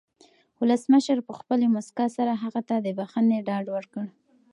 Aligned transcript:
ولسمشر 0.61 1.17
په 1.27 1.33
خپلې 1.39 1.65
مسکا 1.75 2.05
سره 2.17 2.33
هغه 2.43 2.61
ته 2.69 2.75
د 2.79 2.87
بښنې 2.97 3.39
ډاډ 3.47 3.65
ورکړ. 3.75 4.05